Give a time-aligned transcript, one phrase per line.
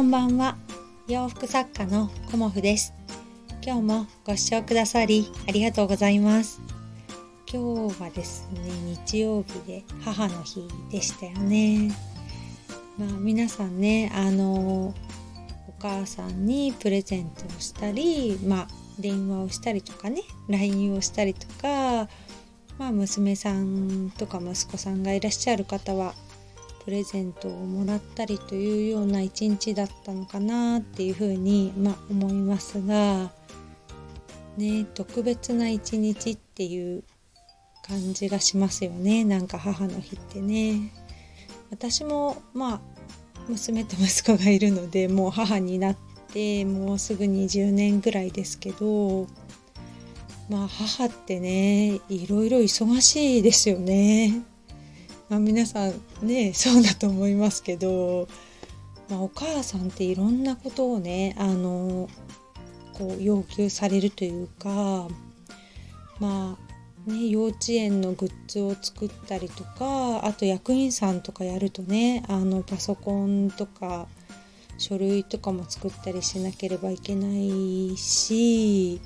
[0.00, 0.56] こんばんは。
[1.08, 2.94] 洋服作家のコモフです。
[3.62, 6.58] 今日もご視聴くださりありがとうございます。
[7.46, 8.60] 今日はですね
[9.04, 11.94] 日曜日で母の日でしたよね。
[12.96, 14.94] まあ皆さんねあのお
[15.78, 22.08] 母さんにプレゼントをしたりまあ電話をしたりとかね LINE をしたりとか
[22.78, 26.14] まあ娘さんとか息子さんがいらっしゃる方は
[26.90, 33.30] プレゼントをもらったりというような一日だったのかなっていうふうに、まあ、思いますが、
[34.56, 37.04] ね、特別な一日っていう
[37.86, 40.92] 感じがしますよねなんか母の日ってね。
[41.70, 42.80] 私もまあ
[43.48, 45.96] 娘と息子がいるのでもう母になっ
[46.32, 49.28] てもうすぐ20年ぐらいですけど
[50.48, 54.42] まあ母ってねいろいろ忙しいですよね。
[55.30, 58.28] まあ、皆さんねそうだと思いますけど、
[59.08, 62.08] まあ、お母さんっていろんなことをねあの
[62.94, 65.06] こう要求されるというか
[66.18, 66.58] ま
[67.08, 74.08] あね幼稚園のグッズを作ったりとかあと役員さんとかやるとねあのパソコンとか
[74.78, 79.00] 書類とかも作ったりしなければいけないし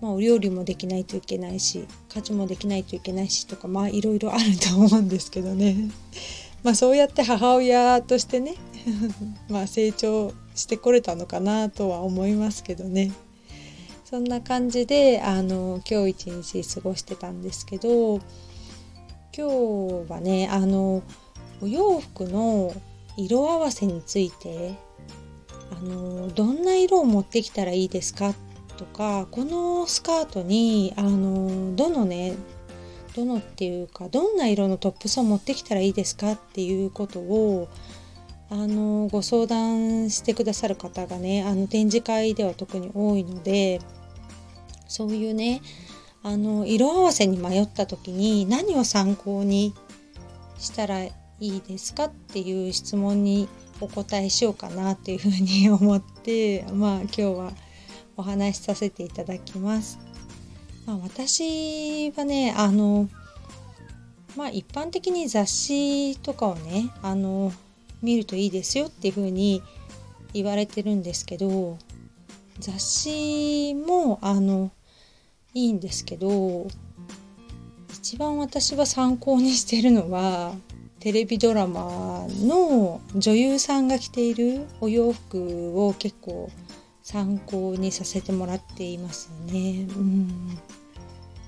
[0.00, 5.76] まあ、お料理もできないといけないし家事もできないといけないしとかまあいろいろあると思うんですけどね。
[6.62, 8.54] まあそうやって母親としてね
[9.48, 13.12] まあ成長してこれたのかなとは思いますけどね。
[14.04, 18.22] そんな感じであの今日一日過ごしてたんですけど今
[19.32, 21.04] 日はねあの
[21.62, 22.74] お洋服の
[23.16, 24.74] 色合わせについて
[25.70, 28.34] あのどんな色を持ってきたらいいですかっ
[28.80, 32.34] とかこのスカートにあのどのね
[33.14, 37.68] どのっていうかどんな色のトップスを持ってきたらいいですかっていうことを
[38.48, 43.82] あのご相談してくださる方がねあの展示会では特に多いので
[44.88, 45.60] そういうね
[46.22, 49.74] あの色合わせに迷った時に何を参考に
[50.58, 53.46] したらいいですかっていう質問に
[53.82, 57.52] お答えしようかなっていうふうに思ってまあ今日は
[58.20, 59.98] お話しさせていただきます。
[60.86, 63.08] まあ、私はねあの
[64.36, 67.52] まあ一般的に雑誌とかをねあの
[68.02, 69.62] 見るといいですよっていう風に
[70.32, 71.78] 言われてるんですけど
[72.58, 74.70] 雑誌もあの
[75.54, 76.68] いいんですけど
[77.94, 80.52] 一番私が参考にしてるのは
[81.00, 86.50] テレビドラマの女優さんが着ているお洋服を結構
[87.10, 89.84] 参考にさせてもらっていますね。
[89.96, 90.58] うん、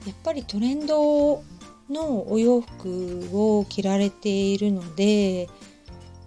[0.05, 1.41] やっぱりトレンド
[1.89, 5.49] のお洋服を着られているので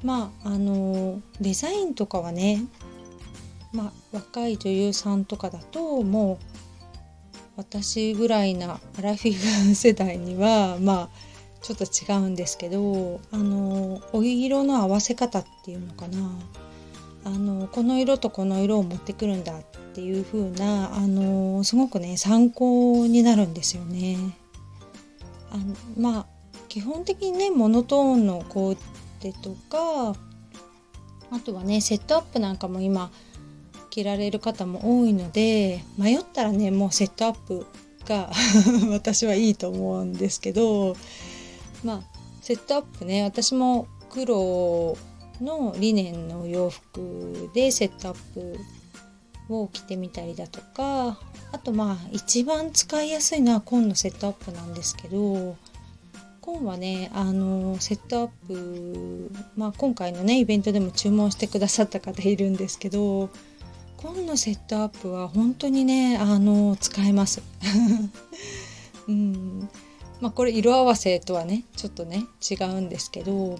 [0.03, 2.63] まああのデザインとかはね、
[3.73, 6.45] まあ、若い女優さんとかだともう
[7.57, 11.09] 私ぐらいなアラフィフ世代にはまあ
[11.61, 16.19] ちょっと違うんですけどあのお色の合わせ方っていうのかな
[17.25, 19.63] あのこの色とこの色を持ってくるんだっ
[19.93, 24.17] ていう風なあのすごくね参考になるんですよね。
[25.51, 26.25] あのまあ
[26.69, 28.77] 基本的にねモノトーンのコー
[29.21, 30.15] デとか
[31.31, 33.11] あとはねセットアップなんかも今
[33.89, 37.65] 着られる方も多いので迷ったらねもうセットアップ
[38.05, 38.31] が
[38.91, 40.95] 私はいいと思うんですけど
[41.83, 42.01] まあ
[42.41, 44.97] セットアップね私も黒
[45.41, 48.57] のリネンの洋服でセットアップ
[49.49, 51.19] を着てみたりだとか
[51.51, 55.55] あとまあ一番使いやすいのは紺のセットアップなんですけど
[56.41, 63.29] 紺はねあのセットアップ、まあ、今回のねイベントでも注文してくださった方いるんですけど
[63.97, 67.41] 紺のセットアップは本当にねあの使えます。
[69.07, 69.69] うん
[70.21, 73.59] まあ、これ色合わせとはねちょっとね違うんですけど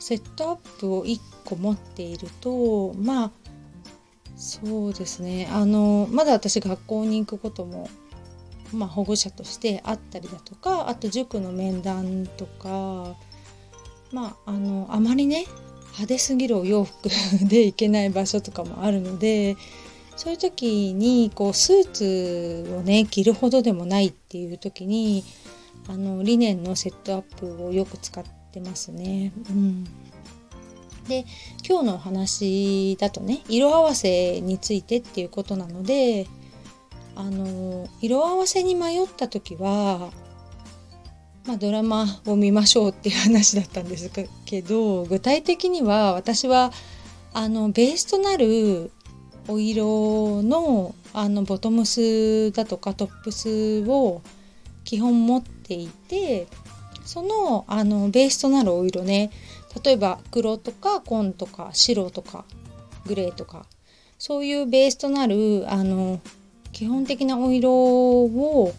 [0.00, 3.30] セットアップを1個持っているとまあ
[4.36, 5.48] そうですね。
[5.50, 7.88] あのまだ私学校に行くことも、
[8.72, 13.16] まあ、保護者としてあったりだとかあと塾の面談とか
[14.12, 15.46] まああのあまりね
[15.92, 17.08] 派手すぎるお洋服
[17.48, 19.56] で行けない場所とかもあるので
[20.16, 25.24] そういう時にこうスーツをね着るほどでもないっていう時に
[25.88, 28.30] あのリネンのセットアップをよく使って
[28.60, 29.32] ってますね。
[29.50, 29.84] うん、
[31.08, 31.26] で
[31.68, 36.26] 今日のお話だとね色合わせについてっていうことなので
[37.14, 40.10] あの色合わせに迷った時は、
[41.46, 44.10] まあ、ドラマを見ましょうっていう話だったんです
[44.46, 46.72] けど具体的には私は
[47.34, 48.90] あのベースとなる
[49.48, 54.20] お色のあのボトムスだとかトップスを
[54.84, 56.46] 基本持っていて
[57.06, 59.30] そのあのベースとなるお色ね
[59.82, 62.44] 例えば黒とか紺とか白とか
[63.06, 63.66] グレーとか
[64.18, 66.20] そういうベースとなるあの
[66.72, 68.74] 基本的なお色を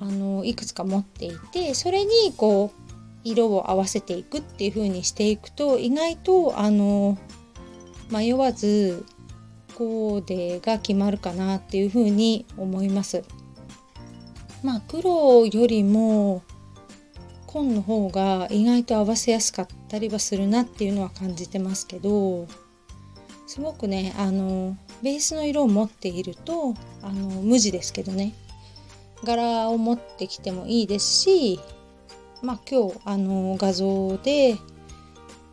[0.00, 2.80] あのいくつか持っていてそれにこう
[3.22, 7.18] 色を合わせていくっていう風にしていくと意外とあの
[8.10, 9.04] 迷わず
[9.74, 13.24] コーデが決まるかなっていう風に思います。
[14.62, 16.42] まあ黒よりも
[17.52, 22.46] 紺の方が意外と合わせやすかったりはするなっていうのは感じてますけど
[23.48, 28.34] すごくねあのベースの色を持っているとあの無地ですけどね。
[29.24, 31.60] 柄を持ってきてもいいですし
[32.40, 34.56] まあ今日あの画像で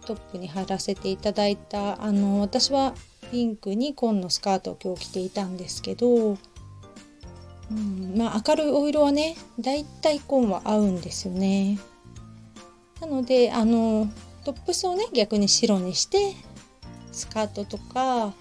[0.05, 2.93] トップに貼らせていただいたあの私は
[3.29, 6.37] ピンクに紺のスカートを今日着ていたんですけど、
[7.71, 11.79] うん、まあ明るいお色はねだいたい紺は合うんですよね。
[13.01, 14.09] なのであの
[14.43, 16.33] トップスをね逆に白にして
[17.11, 18.33] スカートとか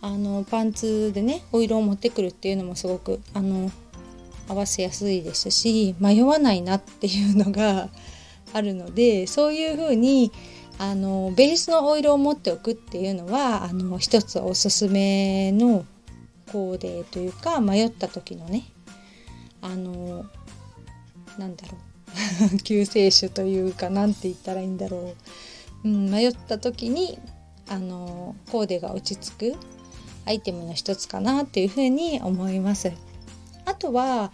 [0.00, 3.70] あのパンツでねお色を持ってくるっていうのもすごくあの
[4.48, 7.88] 合わせやすいですし迷わないなっていうのが
[8.54, 10.32] あるのでそういうふうに
[10.78, 15.84] あのベースのお色を持っておくっていうのはあの一つおすすめの
[16.50, 18.64] コーデというか迷った時のね
[19.60, 20.26] あの
[21.38, 22.58] なんだろう。
[22.64, 25.14] 救世主というか何て言ったらいいんだろ
[25.84, 27.18] う、うん、迷った時に
[27.68, 29.78] あのコーデが落ち着く。
[30.28, 32.92] アイテムの一つかなっていうふうに思います。
[33.64, 34.30] あとは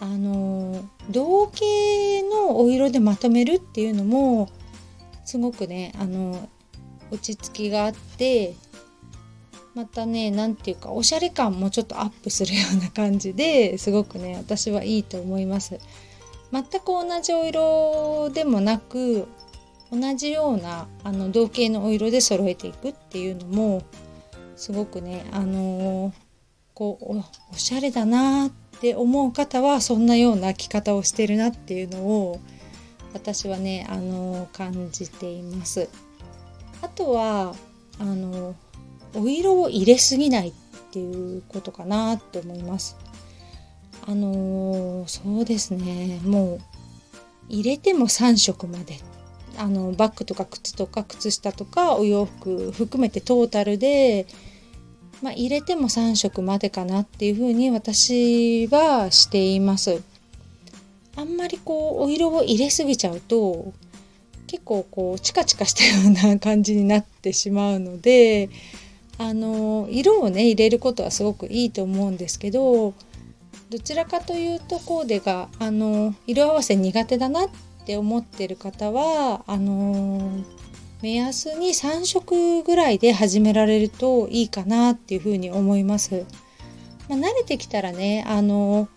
[0.00, 4.48] あの同系のお色でまとめるっていうのも
[5.24, 6.48] すごくねあの
[7.10, 8.54] 落ち着きがあって
[9.74, 15.78] またね何て言うかおしゃれ感もちょっとアップするような感じで すごくね私はいいと思います。
[16.52, 19.26] 全く同じお色でもなく
[19.90, 23.82] 同じようなあの同系のお色で揃えていくっていうのも
[24.54, 26.12] すごくねあのー、
[26.74, 28.50] こうおしゃれだなっ
[28.80, 32.40] て思う方はそんなような着方をしてるなっていうのを
[33.14, 35.88] 私はねあの感じています。
[36.82, 37.54] あとは
[37.98, 38.54] あの
[39.14, 40.52] お色を入れすぎないっ
[40.92, 42.96] ていうことかなって思います。
[44.06, 46.20] あのそうですね。
[46.24, 46.60] もう
[47.48, 48.98] 入れても3色まで。
[49.56, 54.26] あのバッグとか靴とか靴下とかお洋服含めてトータルで、
[55.22, 60.02] まあ、入れても3色までかなっていうふうに私はしています。
[61.16, 63.72] あんまりこうお色を入れすぎちゃうと
[64.48, 68.50] 結構こうチカチカしたような感じになってしまうので
[69.18, 72.94] あの色をね入れることはすごくいいと思うんですけど
[73.70, 77.48] どちらかというとコーデがあの色合わせ苦手だなっ
[77.86, 80.30] て思ってる方はあの
[81.02, 86.24] 目安に3色ぐらいで始められるといいかなっていうふうに思います。
[87.08, 88.88] まあ、慣れてきたらねあの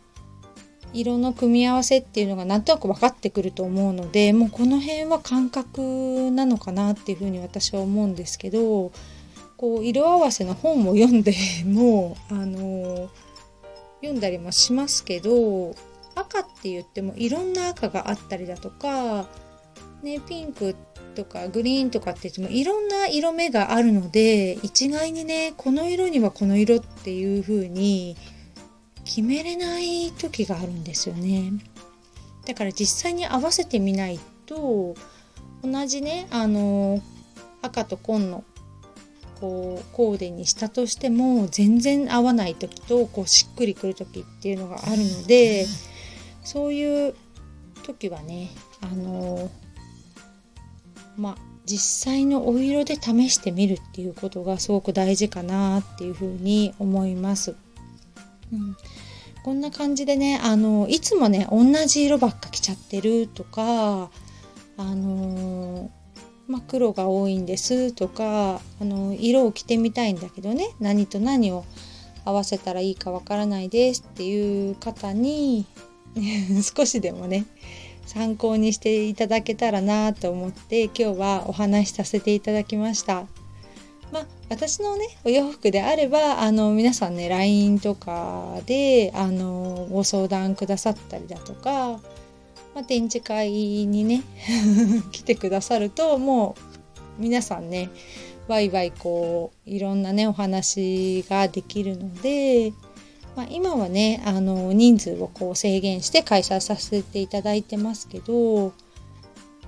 [0.94, 8.92] 色の組み合わせっていうのがなんとなく分かってくると思うのでもうこの辺は感覚なのかなっていうふうに私は思うんですけど
[9.58, 11.36] こう色合わせの本を読んで
[11.66, 13.10] もあの
[14.02, 15.76] 読んだりもしますけど
[16.16, 19.28] 赤って言ってもいろんな赤があったりだとか、
[20.04, 20.76] ね、ピンク
[21.16, 28.16] とかグリーンとかって言ってもいろんな色目があるので一概にねこの色にはこの色っていう風に
[29.04, 31.54] 決めれない時があるんですよね。
[32.46, 34.96] だから実際に合わせてみないと
[35.64, 37.02] 同じねあの
[37.62, 38.44] 赤と紺の
[39.40, 45.66] こうコーデにしたとしても全然合わない時とこうしっくりくる時っていうのがあるので
[46.44, 47.16] そういう
[47.84, 48.50] 時はね
[48.82, 49.50] あの
[51.18, 57.56] まあ実際のお色で試してみるっていうことがすごく大事かなっていうふうに思います。
[58.54, 58.78] うん、
[59.44, 64.10] こんな感じでねあのいつもね同じ色ばっか着ちゃってるとか
[64.78, 65.92] あの
[66.48, 71.66] まあ、黒が多いんですとかあの色を着てみたいんだけどね何と何を
[72.24, 75.66] 合わせたらいいかわからないですっていう方に
[76.76, 77.46] 少しでもね
[78.06, 83.28] 参考にしていただけたらなと思って今日はお話しさせていただきました。
[84.12, 92.00] まあ、私のねお洋服であればあの皆さんね LINE とかであのご相談くださったりだとか
[92.78, 94.22] まあ、展示会にね
[95.12, 96.56] 来てくださるとも
[97.18, 97.90] う皆さんね
[98.48, 102.74] ワイワイこういろんなねお話ができるので、
[103.36, 108.74] まあ、今はねあの人数をこう制限して開催させていただいてますけど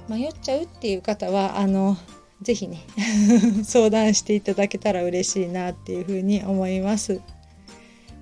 [0.08, 1.98] 迷っちゃうっていう方はあの
[2.44, 2.86] 是非ね
[3.66, 7.22] 相談していただけたら嬉しいなっていうふうに思います。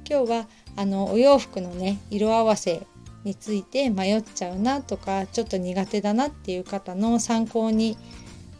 [0.09, 2.87] 今日はあのお洋服のね色合わせ
[3.27, 7.97] について迷っちゃうなとかちょっと苦手だなっていう方の参考に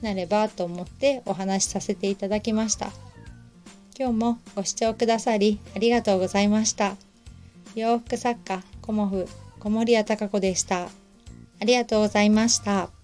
[0.02, 2.92] なればと思ってお話しさせていただきました。
[3.98, 6.96] 今日もご視聴くださりありがとうございました。
[7.76, 9.28] 洋服作家コモフ
[9.60, 10.90] 小森屋隆子でした。
[11.60, 12.97] ありがとうございました。